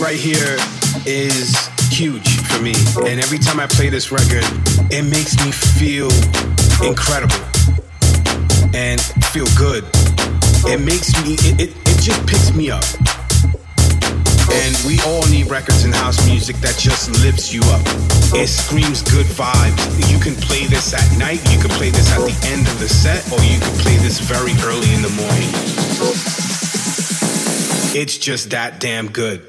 right 0.00 0.16
here 0.16 0.56
is 1.04 1.54
huge 1.92 2.40
for 2.48 2.62
me. 2.62 2.72
And 3.04 3.20
every 3.20 3.38
time 3.38 3.60
I 3.60 3.66
play 3.66 3.90
this 3.90 4.10
record, 4.10 4.44
it 4.90 5.04
makes 5.04 5.36
me 5.44 5.52
feel 5.52 6.08
incredible 6.80 7.36
and 8.72 9.00
feel 9.28 9.46
good. 9.58 9.84
It 10.64 10.80
makes 10.80 11.12
me, 11.22 11.34
it, 11.44 11.60
it, 11.60 11.70
it 11.76 12.00
just 12.00 12.26
picks 12.26 12.54
me 12.54 12.70
up. 12.70 12.84
And 14.50 14.74
we 14.88 14.98
all 15.04 15.22
need 15.28 15.50
records 15.50 15.84
and 15.84 15.94
house 15.94 16.26
music 16.26 16.56
that 16.56 16.76
just 16.78 17.10
lifts 17.22 17.52
you 17.52 17.60
up. 17.68 17.84
It 18.32 18.48
screams 18.48 19.02
good 19.02 19.26
vibes. 19.26 20.10
You 20.10 20.18
can 20.18 20.34
play 20.34 20.64
this 20.64 20.94
at 20.94 21.18
night, 21.18 21.44
you 21.52 21.60
can 21.60 21.70
play 21.76 21.90
this 21.90 22.10
at 22.10 22.20
the 22.24 22.48
end 22.48 22.66
of 22.66 22.78
the 22.80 22.88
set, 22.88 23.20
or 23.30 23.38
you 23.44 23.60
can 23.60 23.76
play 23.78 23.96
this 23.98 24.18
very 24.18 24.56
early 24.64 24.92
in 24.94 25.02
the 25.02 25.12
morning. 25.12 25.50
It's 27.94 28.16
just 28.16 28.50
that 28.50 28.80
damn 28.80 29.08
good. 29.08 29.46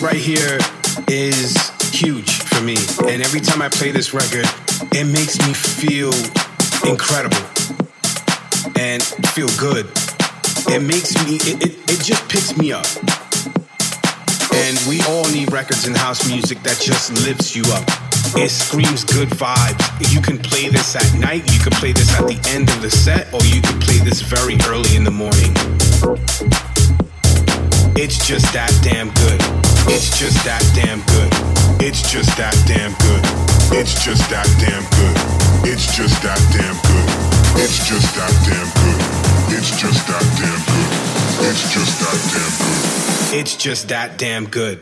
Right 0.00 0.16
here 0.16 0.58
is 1.08 1.54
huge 1.92 2.40
for 2.44 2.62
me. 2.62 2.76
And 3.06 3.22
every 3.22 3.40
time 3.40 3.60
I 3.60 3.68
play 3.68 3.90
this 3.90 4.14
record, 4.14 4.46
it 4.92 5.04
makes 5.04 5.38
me 5.46 5.52
feel 5.52 6.12
incredible 6.88 7.44
and 8.78 9.02
feel 9.34 9.48
good. 9.58 9.86
It 10.72 10.82
makes 10.82 11.14
me, 11.26 11.36
it, 11.36 11.62
it, 11.62 11.90
it 11.90 12.00
just 12.02 12.28
picks 12.28 12.56
me 12.56 12.72
up. 12.72 12.86
And 14.54 14.78
we 14.88 15.02
all 15.02 15.28
need 15.30 15.52
records 15.52 15.86
in 15.86 15.94
house 15.94 16.26
music 16.28 16.62
that 16.62 16.80
just 16.80 17.12
lifts 17.26 17.54
you 17.54 17.62
up. 17.72 17.84
It 18.36 18.50
screams 18.50 19.04
good 19.04 19.28
vibes. 19.28 20.12
You 20.12 20.20
can 20.20 20.38
play 20.38 20.68
this 20.68 20.96
at 20.96 21.18
night, 21.18 21.52
you 21.52 21.58
can 21.60 21.72
play 21.72 21.92
this 21.92 22.12
at 22.18 22.26
the 22.26 22.40
end 22.48 22.70
of 22.70 22.80
the 22.80 22.90
set, 22.90 23.32
or 23.34 23.42
you 23.44 23.60
can 23.60 23.78
play 23.80 23.98
this 23.98 24.22
very 24.22 24.56
early 24.68 24.96
in 24.96 25.04
the 25.04 25.10
morning. 25.10 25.52
It's 28.00 28.16
just 28.26 28.50
that 28.54 28.72
damn 28.80 29.12
good. 29.12 29.36
It's 29.92 30.18
just 30.18 30.40
that 30.48 30.64
damn 30.72 31.04
good. 31.04 31.28
It's 31.84 32.00
just 32.00 32.32
that 32.40 32.56
damn 32.64 32.96
good. 32.96 33.20
It's 33.76 33.92
just 34.02 34.24
that 34.32 34.48
damn 34.56 34.88
good. 34.96 35.12
It's 35.68 35.84
just 35.94 36.16
that 36.24 36.40
damn 36.48 36.80
good. 36.80 37.60
It's 37.60 37.76
just 37.84 38.08
that 38.16 38.32
damn 38.48 38.72
good. 38.80 39.04
It's 39.52 39.76
just 39.76 40.00
that 40.08 40.24
damn 40.40 40.64
good. 40.64 40.88
It's 41.44 41.68
just 41.68 42.00
that 42.00 42.16
damn 42.32 42.56
good. 42.56 43.38
It's 43.38 43.56
just 43.56 43.88
that 43.90 44.16
damn 44.16 44.46
good. 44.46 44.80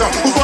자, 0.00 0.39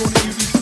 gonna 0.00 0.14
give 0.14 0.54
you. 0.54 0.59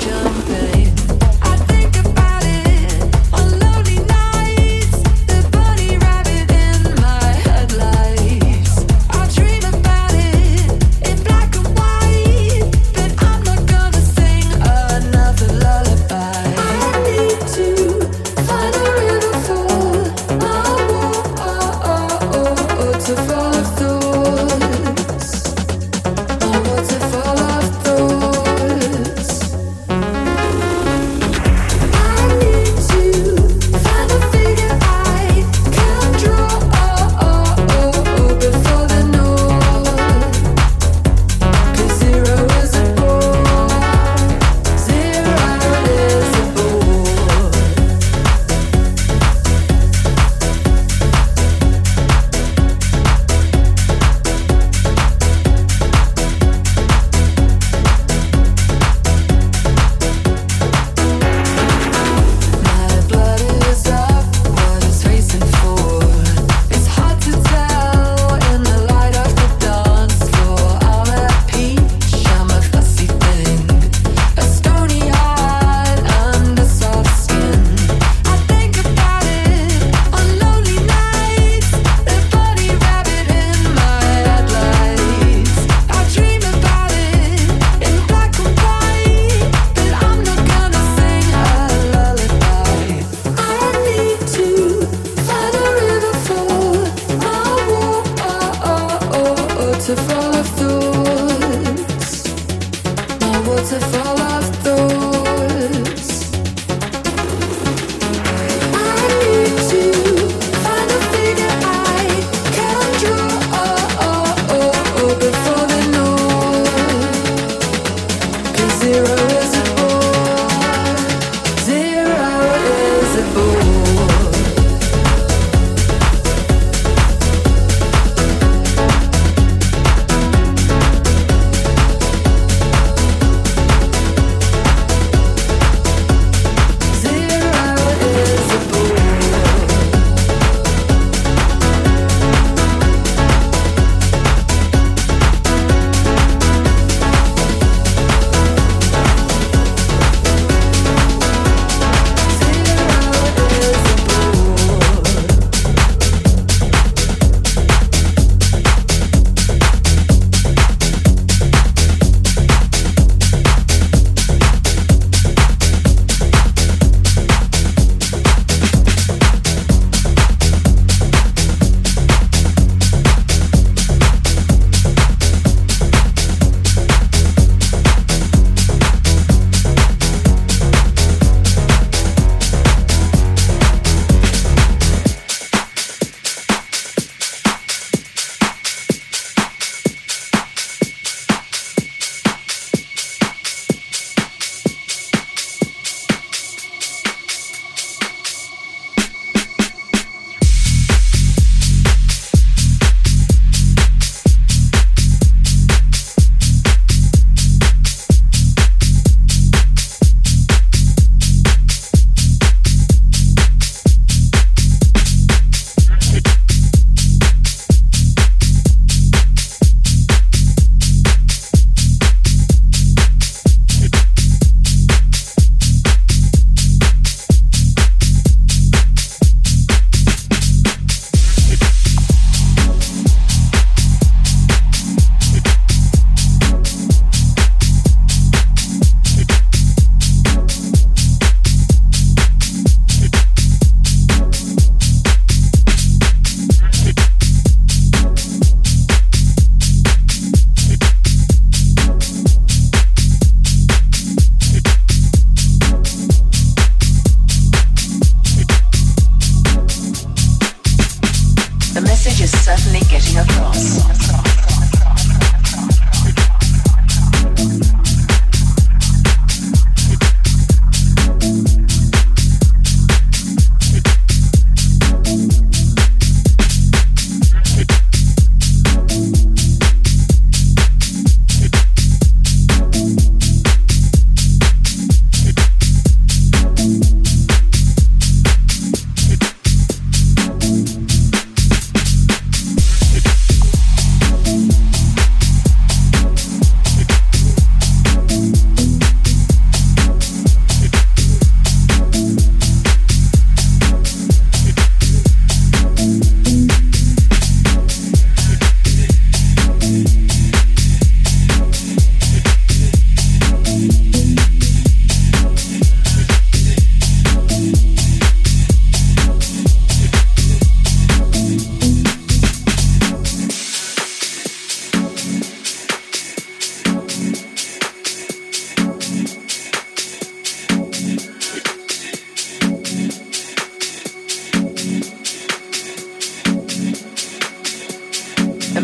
jumping. 0.00 0.77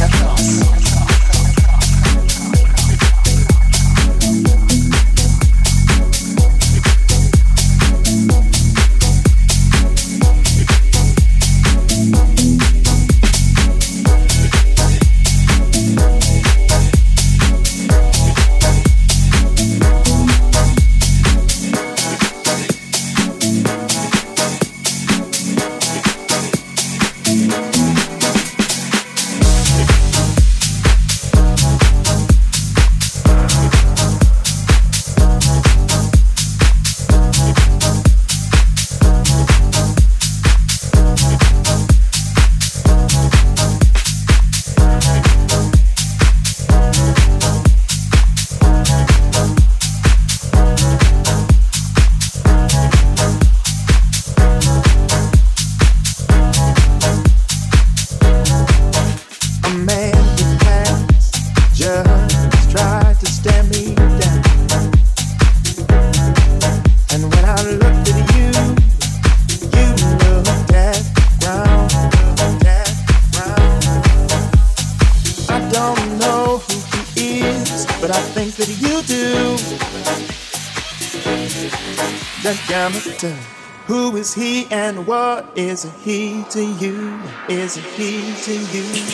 Who 0.00 0.59
is 85.84 85.90
he 86.04 86.44
to 86.50 86.62
you? 86.62 87.18
Is 87.48 87.76
a 87.76 87.80
he 87.80 88.34
to 88.34 88.52
you? 88.52 89.09